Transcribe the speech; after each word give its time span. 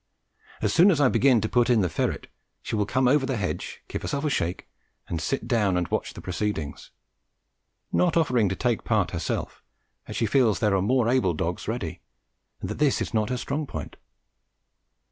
As 0.63 0.73
soon 0.73 0.89
as 0.89 0.99
I 0.99 1.09
begin 1.09 1.41
to 1.41 1.47
put 1.47 1.69
in 1.69 1.81
the 1.81 1.87
ferret, 1.87 2.25
she 2.63 2.75
will 2.75 2.87
come 2.87 3.07
over 3.07 3.23
the 3.23 3.37
hedge, 3.37 3.83
give 3.87 4.01
herself 4.01 4.25
a 4.25 4.31
shake, 4.31 4.67
and 5.07 5.21
sit 5.21 5.47
down 5.47 5.77
and 5.77 5.87
watch 5.89 6.15
the 6.15 6.21
proceedings, 6.23 6.89
not 7.93 8.17
offering 8.17 8.49
to 8.49 8.55
take 8.55 8.79
a 8.79 8.81
part 8.81 9.11
herself, 9.11 9.61
as 10.07 10.15
she 10.15 10.25
feels 10.25 10.57
there 10.57 10.75
are 10.75 10.81
more 10.81 11.07
able 11.07 11.35
dogs 11.35 11.67
ready, 11.67 12.01
and 12.61 12.71
that 12.71 12.79
this 12.79 12.99
is 12.99 13.13
not 13.13 13.29
her 13.29 13.37
strong 13.37 13.67
point. 13.67 13.95